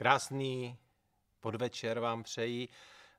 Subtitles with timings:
[0.00, 0.76] Krásný
[1.40, 2.68] podvečer vám přeji.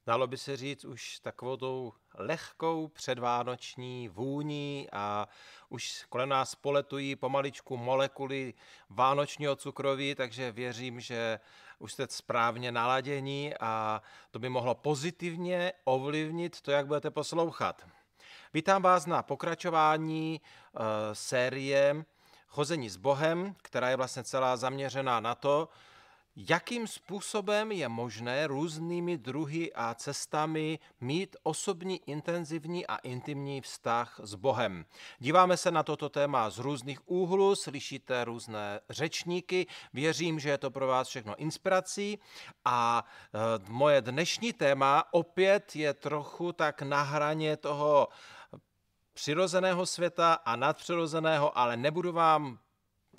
[0.05, 5.27] Dalo by se říct už takovou tou lehkou předvánoční vůní a
[5.69, 8.53] už kolem nás poletují pomaličku molekuly
[8.89, 11.39] vánočního cukroví, takže věřím, že
[11.79, 14.01] už jste správně naladění a
[14.31, 17.87] to by mohlo pozitivně ovlivnit to, jak budete poslouchat.
[18.53, 20.81] Vítám vás na pokračování uh,
[21.13, 22.05] série
[22.47, 25.69] Chození s Bohem, která je vlastně celá zaměřená na to,
[26.35, 34.35] jakým způsobem je možné různými druhy a cestami mít osobní, intenzivní a intimní vztah s
[34.35, 34.85] Bohem.
[35.19, 40.71] Díváme se na toto téma z různých úhlů, slyšíte různé řečníky, věřím, že je to
[40.71, 42.19] pro vás všechno inspirací
[42.65, 48.07] a e, moje dnešní téma opět je trochu tak na hraně toho
[49.13, 52.59] přirozeného světa a nadpřirozeného, ale nebudu vám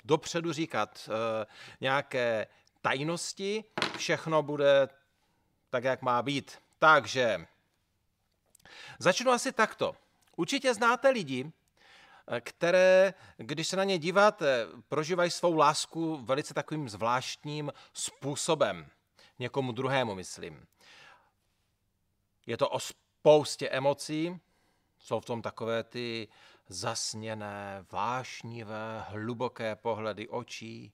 [0.03, 1.45] dopředu říkat e,
[1.81, 2.47] nějaké
[2.83, 3.63] tajnosti,
[3.97, 4.89] všechno bude
[5.69, 6.61] tak, jak má být.
[6.79, 7.47] Takže
[8.99, 9.95] začnu asi takto.
[10.35, 11.51] Určitě znáte lidi,
[12.41, 18.89] které, když se na ně díváte, prožívají svou lásku velice takovým zvláštním způsobem.
[19.39, 20.67] Někomu druhému, myslím.
[22.45, 24.39] Je to o spoustě emocí,
[24.99, 26.27] jsou v tom takové ty
[26.67, 30.93] zasněné, vášnivé, hluboké pohledy očí,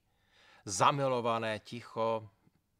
[0.64, 2.28] zamilované ticho,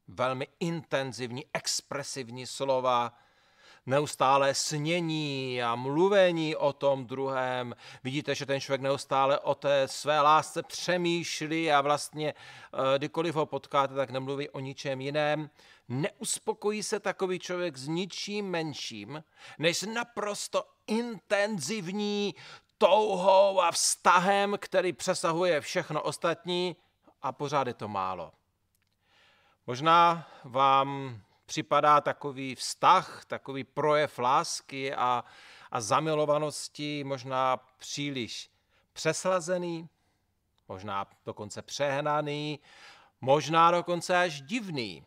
[0.09, 3.13] velmi intenzivní, expresivní slova,
[3.87, 7.75] neustále snění a mluvení o tom druhém.
[8.05, 13.47] Vidíte, že ten člověk neustále o té své lásce přemýšlí a vlastně eh, kdykoliv ho
[13.47, 15.51] potkáte, tak nemluví o ničem jiném.
[15.89, 19.25] Neuspokojí se takový člověk s ničím menším,
[19.59, 22.35] než s naprosto intenzivní
[22.79, 26.77] touhou a vztahem, který přesahuje všechno ostatní,
[27.23, 28.33] a pořád je to málo.
[29.67, 35.25] Možná vám připadá takový vztah, takový projev lásky a,
[35.71, 38.51] a zamilovanosti možná příliš
[38.93, 39.89] přeslazený,
[40.69, 42.61] možná dokonce přehnaný,
[43.21, 45.05] možná dokonce až divný.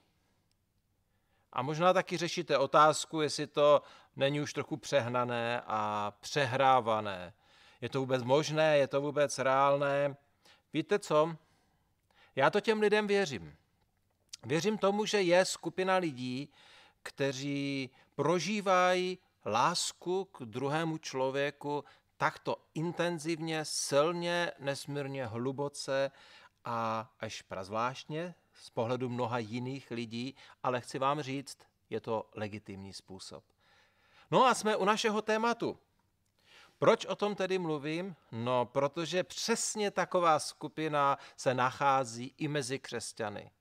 [1.54, 3.82] A možná taky řešíte otázku, jestli to
[4.16, 7.34] není už trochu přehnané a přehrávané.
[7.82, 10.16] Je to vůbec možné, je to vůbec reálné?
[10.74, 11.36] Víte co?
[12.36, 13.56] Já to těm lidem věřím.
[14.44, 16.54] Věřím tomu, že je skupina lidí,
[17.04, 21.84] kteří prožívají lásku k druhému člověku
[22.18, 26.12] takto intenzivně, silně, nesmírně hluboce
[26.66, 31.58] a až prazvláštně z pohledu mnoha jiných lidí, ale chci vám říct,
[31.90, 33.44] je to legitimní způsob.
[34.32, 35.80] No a jsme u našeho tématu.
[36.84, 38.16] Proč o tom tedy mluvím?
[38.32, 43.52] No, protože přesně taková skupina se nachází i mezi křesťany.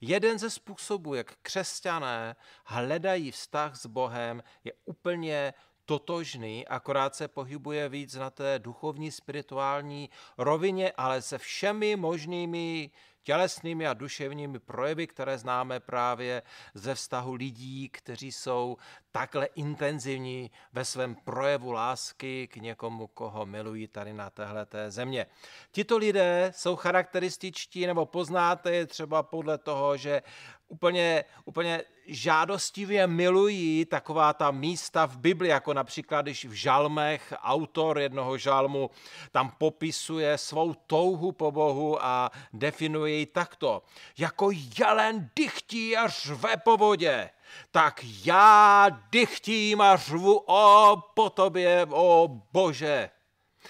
[0.00, 5.54] Jeden ze způsobů, jak křesťané hledají vztah s Bohem, je úplně
[5.84, 12.90] totožný, akorát se pohybuje víc na té duchovní, spirituální rovině, ale se všemi možnými
[13.22, 16.42] tělesnými a duševními projevy, které známe právě
[16.74, 18.76] ze vztahu lidí, kteří jsou
[19.12, 25.26] takhle intenzivní ve svém projevu lásky k někomu, koho milují tady na téhle země.
[25.72, 30.22] Tito lidé jsou charakterističtí, nebo poznáte je třeba podle toho, že
[30.68, 37.98] úplně, úplně žádostivě milují taková ta místa v Bibli, jako například, když v žalmech autor
[37.98, 38.90] jednoho žalmu
[39.30, 43.82] tam popisuje svou touhu po Bohu a definuje ji takto.
[44.18, 47.30] Jako jelen dychtí a řve po vodě,
[47.70, 53.10] tak já dychtím a řvu o po tobě, o Bože.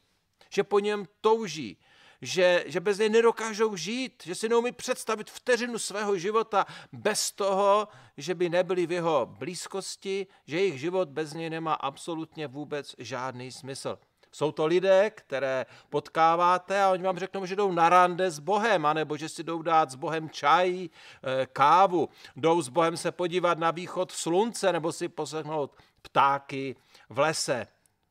[0.50, 1.78] že po něm touží,
[2.26, 7.88] že, že bez něj nedokážou žít, že si neumí představit vteřinu svého života bez toho,
[8.16, 13.52] že by nebyli v jeho blízkosti, že jejich život bez něj nemá absolutně vůbec žádný
[13.52, 13.98] smysl.
[14.32, 18.86] Jsou to lidé, které potkáváte a oni vám řeknou, že jdou na rande s Bohem,
[18.86, 23.58] anebo že si jdou dát s Bohem čaj, eh, kávu, jdou s Bohem se podívat
[23.58, 26.76] na východ slunce, nebo si poslechnout ptáky
[27.08, 27.66] v lese.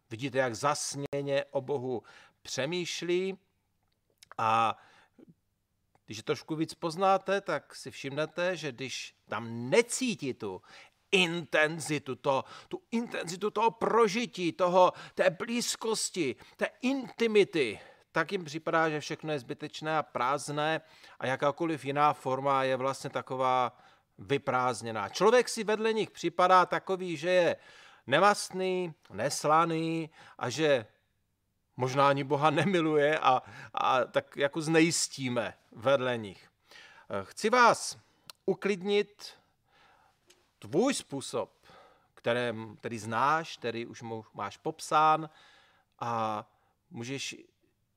[0.09, 2.03] Vidíte, jak zasněně o Bohu
[2.41, 3.37] přemýšlí
[4.37, 4.77] a
[6.05, 10.61] když trošku víc poznáte, tak si všimnete, že když tam necítí tu
[11.11, 17.79] intenzitu, to, tu intenzitu toho prožití, toho, té blízkosti, té intimity,
[18.11, 20.81] tak jim připadá, že všechno je zbytečné a prázdné
[21.19, 23.77] a jakákoliv jiná forma je vlastně taková
[24.17, 25.09] vyprázdněná.
[25.09, 27.55] Člověk si vedle nich připadá takový, že je
[28.07, 30.85] nemastný, neslaný a že
[31.77, 33.41] možná ani Boha nemiluje a,
[33.73, 36.49] a tak jako znejistíme vedle nich.
[37.23, 37.97] Chci vás
[38.45, 39.33] uklidnit
[40.59, 41.65] tvůj způsob,
[42.13, 45.29] kterém, který znáš, který už máš popsán
[45.99, 46.43] a
[46.89, 47.35] můžeš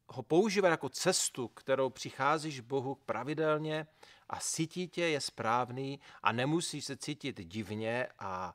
[0.08, 3.86] ho používat jako cestu, kterou přicházíš Bohu pravidelně
[4.28, 8.54] a cítí tě je správný a nemusíš se cítit divně a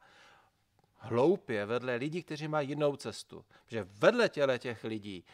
[1.04, 3.46] hloupě vedle lidí, kteří mají jinou cestu.
[3.68, 5.26] Že vedle těle těch lidí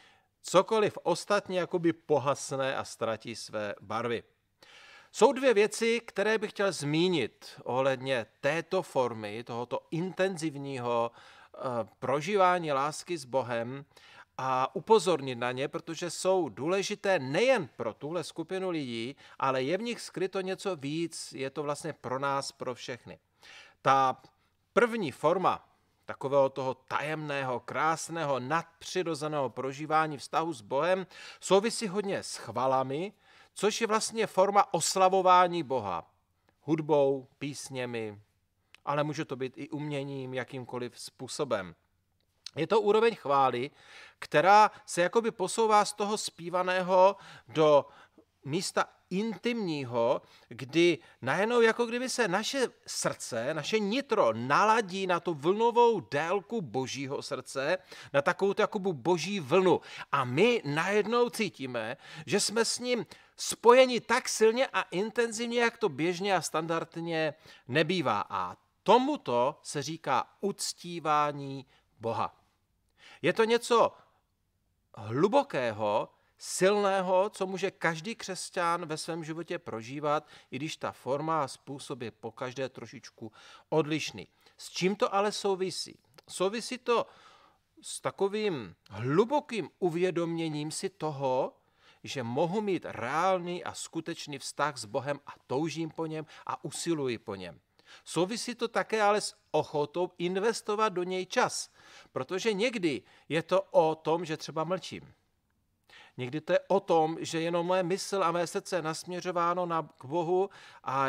[0.42, 4.24] cokoliv ostatně jakoby pohasne a ztratí své barvy.
[5.12, 11.62] Jsou dvě věci, které bych chtěl zmínit ohledně této formy, tohoto intenzivního uh,
[12.00, 13.86] prožívání lásky s Bohem
[14.38, 19.82] a upozornit na ně, protože jsou důležité nejen pro tuhle skupinu lidí, ale je v
[19.82, 23.20] nich skryto něco víc, je to vlastně pro nás, pro všechny.
[23.82, 24.22] Ta
[24.74, 25.70] první forma
[26.06, 31.08] takového toho tajemného, krásného, nadpřirozeného prožívání vztahu s Bohem
[31.40, 33.14] souvisí hodně s chvalami,
[33.54, 36.12] což je vlastně forma oslavování Boha.
[36.62, 38.22] Hudbou, písněmi,
[38.86, 41.76] ale může to být i uměním, jakýmkoliv způsobem.
[42.56, 43.72] Je to úroveň chvály,
[44.20, 47.16] která se jakoby posouvá z toho zpívaného
[47.48, 47.86] do
[48.46, 56.00] místa intimního, kdy najednou jako kdyby se naše srdce, naše nitro naladí na tu vlnovou
[56.00, 57.78] délku božího srdce,
[58.14, 59.82] na takovou jakobu boží vlnu.
[60.12, 63.06] A my najednou cítíme, že jsme s ním
[63.38, 67.34] spojeni tak silně a intenzivně, jak to běžně a standardně
[67.68, 68.26] nebývá.
[68.30, 71.66] A tomuto se říká uctívání
[72.00, 72.36] Boha.
[73.22, 73.94] Je to něco
[74.96, 76.10] hlubokého,
[76.40, 82.02] silného, co může každý křesťan ve svém životě prožívat, i když ta forma a způsob
[82.02, 83.32] je po každé trošičku
[83.70, 84.28] odlišný.
[84.58, 86.00] S čím to ale souvisí?
[86.30, 87.08] Souvisí to
[87.82, 91.56] s takovým hlubokým uvědoměním si toho,
[92.04, 97.18] že mohu mít reálný a skutečný vztah s Bohem a toužím po něm a usiluji
[97.18, 97.60] po něm.
[98.04, 101.72] Souvisí to také ale s ochotou investovat do něj čas,
[102.12, 105.14] protože někdy je to o tom, že třeba mlčím.
[106.20, 109.90] Někdy to je o tom, že jenom moje mysl a mé srdce je nasměřováno na,
[109.98, 110.50] k Bohu
[110.84, 111.08] a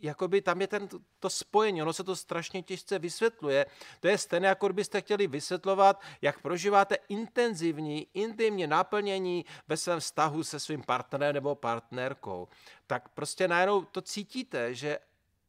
[0.00, 0.88] jakoby tam je ten,
[1.18, 3.66] to spojení, ono se to strašně těžce vysvětluje.
[4.00, 10.44] To je stejné, jako byste chtěli vysvětlovat, jak prožíváte intenzivní, intimně naplnění ve svém vztahu
[10.44, 12.48] se svým partnerem nebo partnerkou.
[12.86, 14.98] Tak prostě najednou to cítíte, že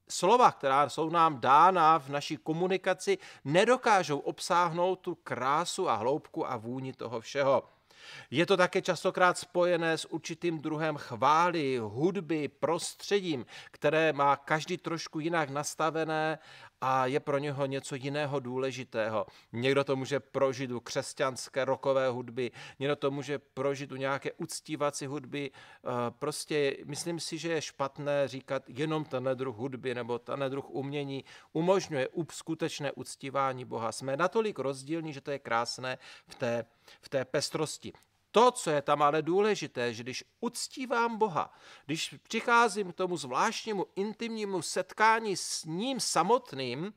[0.09, 6.57] slova, která jsou nám dána v naší komunikaci, nedokážou obsáhnout tu krásu a hloubku a
[6.57, 7.78] vůni toho všeho.
[8.31, 15.19] Je to také častokrát spojené s určitým druhem chvály, hudby, prostředím, které má každý trošku
[15.19, 16.39] jinak nastavené
[16.81, 19.25] a je pro něho něco jiného důležitého.
[19.51, 25.05] Někdo to může prožít u křesťanské rokové hudby, někdo to může prožít u nějaké uctívací
[25.05, 25.51] hudby.
[25.51, 30.69] Eh, prostě myslím si, že je špatné říkat jenom tenhle druh hudby nebo tenhle druh
[30.69, 33.91] umění umožňuje skutečné uctívání Boha.
[33.91, 36.65] Jsme natolik rozdílní, že to je krásné v té,
[37.01, 37.93] v té pestrosti.
[38.31, 41.53] To, co je tam ale důležité, že když uctívám Boha,
[41.85, 46.93] když přicházím k tomu zvláštnímu intimnímu setkání s ním samotným,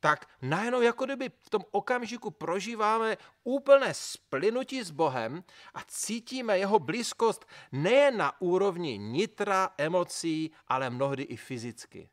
[0.00, 5.44] tak najednou jako kdyby v tom okamžiku prožíváme úplné splynutí s Bohem
[5.74, 12.08] a cítíme jeho blízkost nejen na úrovni nitra, emocí, ale mnohdy i fyzicky.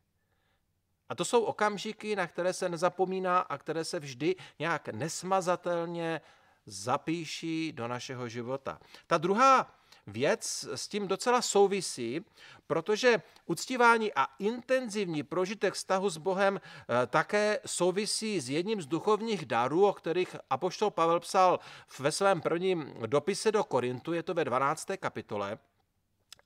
[1.10, 6.22] A to jsou okamžiky, na které se nezapomíná a které se vždy nějak nesmazatelně
[6.68, 8.80] zapíší do našeho života.
[9.08, 9.74] Ta druhá
[10.08, 12.26] věc s tím docela souvisí,
[12.68, 19.46] protože uctívání a intenzivní prožitek vztahu s Bohem eh, také souvisí s jedním z duchovních
[19.46, 21.60] darů, o kterých apoštol Pavel psal
[22.00, 24.88] ve svém prvním dopise do Korintu, je to ve 12.
[25.00, 25.58] kapitole.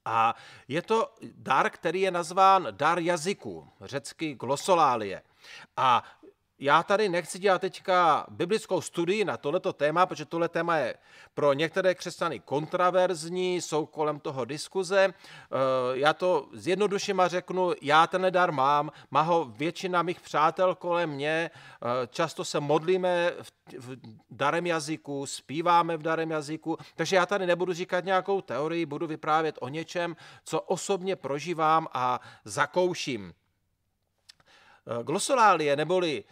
[0.06, 0.36] A
[0.68, 5.22] je to dar, který je nazván dar jazyku, řecky glosolálie.
[5.78, 6.04] A
[6.62, 10.96] já tady nechci dělat teďka biblickou studii na tohleto téma, protože tohle téma je
[11.34, 15.14] pro některé křesťany kontraverzní, jsou kolem toho diskuze.
[15.14, 15.58] Eh,
[15.94, 21.10] já to zjednoduším a řeknu, já ten dar mám, má ho většina mých přátel kolem
[21.10, 23.32] mě, eh, často se modlíme
[23.78, 23.98] v
[24.30, 29.58] darem jazyku, zpíváme v darem jazyku, takže já tady nebudu říkat nějakou teorii, budu vyprávět
[29.62, 33.34] o něčem, co osobně prožívám a zakouším.
[34.88, 36.24] Eh, glosolálie neboli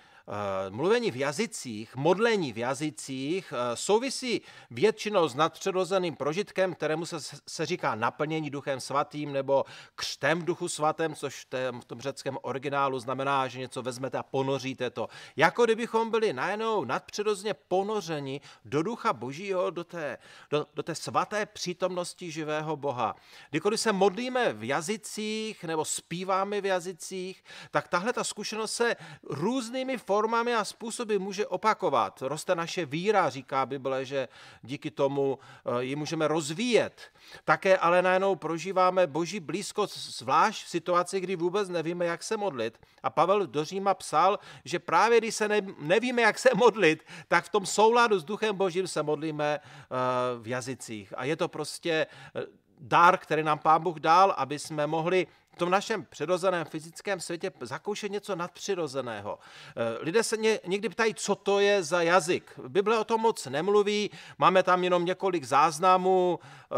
[0.70, 7.18] mluvení v jazycích, modlení v jazycích eh, souvisí většinou s nadpřirozeným prožitkem, kterému se,
[7.48, 11.48] se říká naplnění duchem svatým nebo křtem v duchu svatém, což
[11.82, 15.10] v tom řeckém originálu znamená, že něco vezmete a ponoříte to.
[15.36, 20.18] Jako kdybychom byli najednou nadpřirozeně ponořeni do ducha božího, do té,
[20.50, 23.16] do, do té svaté přítomnosti živého Boha.
[23.50, 29.98] Kdykoliv se modlíme v jazycích nebo zpíváme v jazycích, tak tahle ta zkušenost se různými
[29.98, 32.22] formami formami a způsoby může opakovat.
[32.22, 34.28] Roste naše víra, říká Bible, že
[34.62, 37.02] díky tomu eh, ji můžeme rozvíjet.
[37.46, 42.80] Také ale najednou prožíváme boží blízkost, zvlášť v situaci, kdy vůbec nevíme, jak se modlit.
[43.04, 45.48] A Pavel do Říma psal, že právě když se
[45.80, 49.96] nevíme, jak se modlit, tak v tom souladu s duchem božím se modlíme eh,
[50.42, 51.14] v jazycích.
[51.16, 52.44] A je to prostě eh,
[52.80, 57.52] dar, který nám Pán Bůh dal, aby jsme mohli v tom našem přirozeném fyzickém světě
[57.62, 59.40] zakoušet něco nadpřirozeného.
[59.40, 62.60] Eh, lidé se někdy ptají, co to je za jazyk.
[62.68, 66.76] Bible o tom moc nemluví, máme tam jenom několik záznamů eh,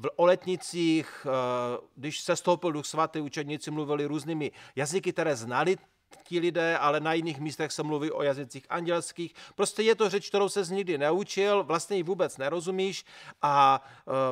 [0.00, 5.76] v oletnicích, eh, když se stoupil duch svatý, učedníci mluvili různými jazyky, které znali
[6.24, 9.34] ti lidé, ale na jiných místech se mluví o jazycích andělských.
[9.54, 13.04] Prostě je to řeč, kterou se nikdy neučil, vlastně ji vůbec nerozumíš
[13.42, 13.82] a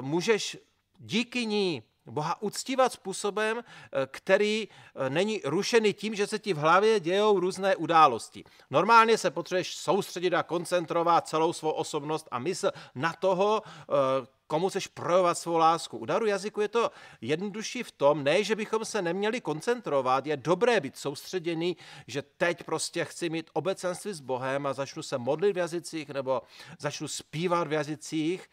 [0.00, 0.56] můžeš
[1.00, 6.56] díky ní Boha uctívat způsobem, eh, který eh, není rušený tím, že se ti v
[6.56, 8.44] hlavě dějou různé události.
[8.70, 14.68] Normálně se potřebuješ soustředit a koncentrovat celou svou osobnost a mysl na toho, eh, komu
[14.68, 15.98] chceš projevovat svou lásku.
[15.98, 16.90] U daru jazyku je to
[17.20, 21.76] jednodušší v tom, ne, že bychom se neměli koncentrovat, je dobré být soustředěný,
[22.06, 26.42] že teď prostě chci mít obecenství s Bohem a začnu se modlit v jazycích nebo
[26.78, 28.50] začnu zpívat v jazycích,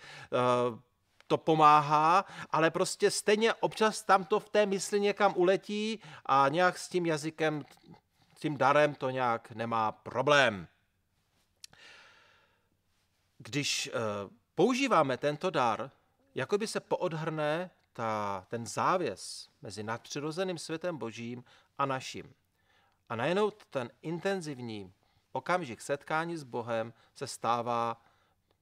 [1.28, 6.78] to pomáhá, ale prostě stejně občas tam to v té mysli někam uletí a nějak
[6.78, 7.66] s tím jazykem,
[8.38, 10.68] s tím darem to nějak nemá problém.
[13.38, 15.92] Když uh, používáme tento dar,
[16.36, 21.44] jako by se poodhrne ta, ten závěs mezi nadpřirozeným světem božím
[21.78, 22.34] a naším.
[23.10, 24.94] A najednou ten intenzivní
[25.32, 28.02] okamžik setkání s Bohem se stává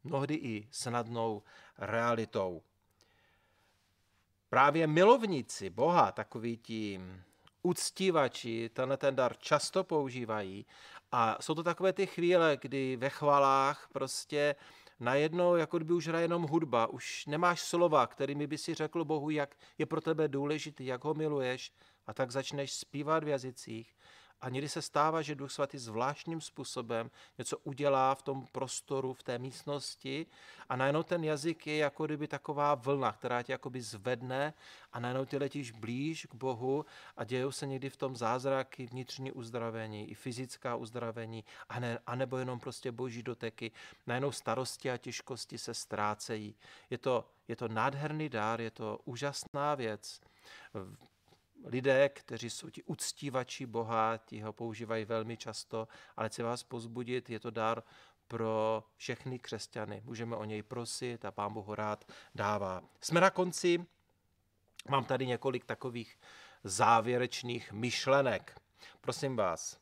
[0.06, 1.44] mnohdy i snadnou
[1.78, 2.62] realitou.
[4.50, 7.02] Právě milovníci Boha, takoví ti
[7.62, 10.66] uctívači, tenhle ten dar často používají
[11.12, 14.56] a jsou to takové ty chvíle, kdy ve chvalách prostě
[15.00, 19.30] najednou, jako kdyby už hraje jenom hudba, už nemáš slova, kterými by si řekl Bohu,
[19.30, 21.74] jak je pro tebe důležitý, jak ho miluješ
[22.08, 23.96] a tak začneš zpívat v jazycích
[24.46, 29.24] a někdy se stává, že Duch Svatý zvláštním způsobem něco udělá v tom prostoru, v
[29.24, 30.25] té místnosti
[30.70, 34.54] a najednou ten jazyk je jako kdyby taková vlna, která tě jakoby zvedne
[34.94, 36.86] a najednou ty letíš blíž k Bohu
[37.18, 42.38] a dějou se někdy v tom zázraky, vnitřní uzdravení, i fyzická uzdravení, a ne, anebo
[42.38, 43.72] jenom prostě boží doteky.
[44.08, 46.56] Najednou starosti a těžkosti se ztrácejí.
[46.90, 50.22] Je to, je to nádherný dár, je to úžasná věc
[51.66, 57.30] lidé, kteří jsou ti uctívači Boha, ti ho používají velmi často, ale chci vás pozbudit,
[57.30, 57.84] je to dar
[58.28, 60.02] pro všechny křesťany.
[60.06, 62.84] Můžeme o něj prosit a Pán Boh ho rád dává.
[63.02, 63.86] Jsme na konci,
[64.90, 66.20] mám tady několik takových
[66.64, 68.62] závěrečných myšlenek.
[69.02, 69.80] Prosím vás,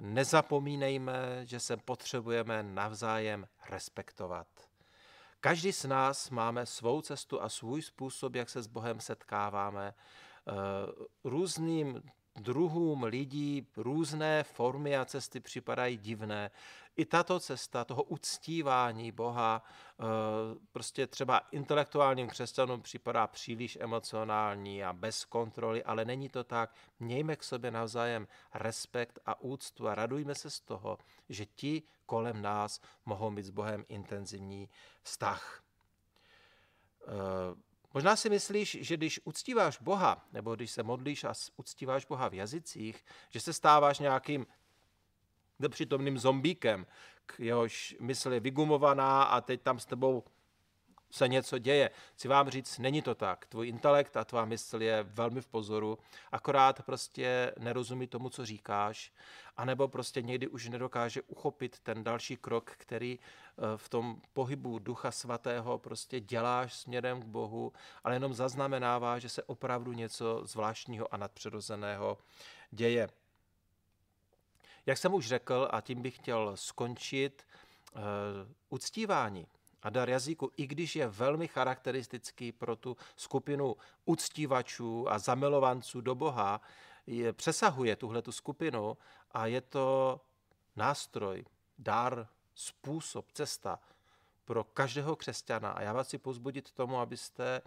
[0.00, 4.46] nezapomínejme, že se potřebujeme navzájem respektovat.
[5.40, 9.94] Každý z nás máme svou cestu a svůj způsob, jak se s Bohem setkáváme.
[10.48, 10.52] Eh,
[11.24, 12.02] různým
[12.40, 16.50] druhům lidí různé formy a cesty připadají divné.
[16.96, 20.04] I tato cesta toho uctívání Boha eh,
[20.72, 26.74] prostě třeba intelektuálním křesťanům připadá příliš emocionální a bez kontroly, ale není to tak.
[27.00, 32.42] Mějme k sobě navzájem respekt a úctu a radujme se z toho, že ti kolem
[32.42, 34.68] nás mohou mít s Bohem intenzivní
[35.02, 35.62] vztah.
[38.02, 42.34] Možná si myslíš, že když uctíváš Boha, nebo když se modlíš a uctíváš Boha v
[42.34, 44.46] jazycích, že se stáváš nějakým
[45.58, 46.86] nepřítomným zombíkem,
[47.26, 50.24] k jehož mysl je vygumovaná a teď tam s tebou
[51.12, 51.90] se něco děje.
[52.14, 53.46] Chci vám říct, není to tak.
[53.46, 55.98] Tvůj intelekt a tvá mysl je velmi v pozoru,
[56.32, 59.12] akorát prostě nerozumí tomu, co říkáš,
[59.56, 65.10] anebo prostě někdy už nedokáže uchopit ten další krok, který eh, v tom pohybu Ducha
[65.10, 67.72] Svatého prostě děláš směrem k Bohu,
[68.04, 72.18] ale jenom zaznamenává, že se opravdu něco zvláštního a nadpřirozeného
[72.70, 73.08] děje.
[74.86, 77.46] Jak jsem už řekl, a tím bych chtěl skončit,
[77.94, 78.00] uh,
[78.70, 79.46] uctívání
[79.82, 86.14] a dar jazyku, i když je velmi charakteristický pro tu skupinu uctívačů a zamilovanců do
[86.14, 86.60] Boha,
[87.06, 88.96] je, přesahuje tuhle tu skupinu
[89.30, 90.20] a je to
[90.76, 91.44] nástroj,
[91.78, 93.78] dar, způsob, cesta
[94.44, 95.70] pro každého křesťana.
[95.70, 97.62] A já vás chci pozbudit tomu, abyste,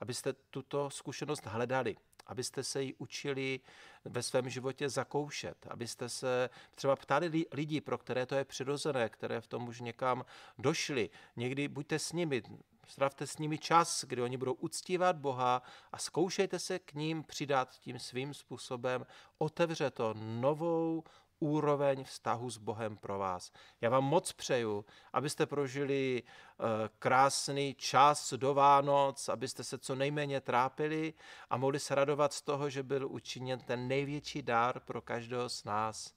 [0.00, 1.96] abyste tuto zkušenost hledali,
[2.26, 3.60] abyste se ji učili
[4.04, 9.40] ve svém životě zakoušet, abyste se třeba ptali lidí, pro které to je přirozené, které
[9.40, 10.24] v tom už někam
[10.58, 11.10] došli.
[11.36, 12.42] Někdy buďte s nimi,
[12.86, 17.78] stravte s nimi čas, kdy oni budou uctívat Boha a zkoušejte se k ním přidat
[17.78, 19.06] tím svým způsobem.
[19.38, 21.04] Otevře to novou
[21.38, 23.52] úroveň vztahu s Bohem pro vás.
[23.80, 26.62] Já vám moc přeju, abyste prožili eh,
[26.98, 31.14] krásný čas do Vánoc, abyste se co nejméně trápili
[31.50, 35.64] a mohli se radovat z toho, že byl učiněn ten největší dár pro každého z
[35.64, 36.14] nás,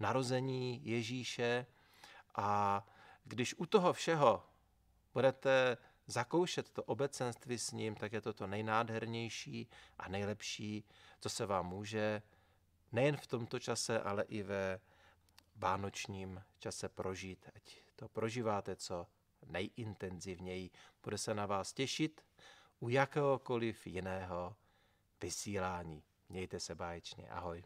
[0.00, 1.66] narození Ježíše.
[2.34, 2.86] A
[3.24, 4.42] když u toho všeho
[5.14, 10.84] budete zakoušet to obecenství s ním, tak je to to nejnádhernější a nejlepší,
[11.20, 12.22] co se vám může
[12.92, 14.80] nejen v tomto čase, ale i ve
[15.56, 17.50] vánočním čase prožít.
[17.54, 19.06] Ať to prožíváte co
[19.46, 20.70] nejintenzivněji.
[21.02, 22.20] Bude se na vás těšit
[22.80, 24.56] u jakéhokoliv jiného
[25.22, 26.02] vysílání.
[26.28, 27.28] Mějte se báječně.
[27.28, 27.64] Ahoj.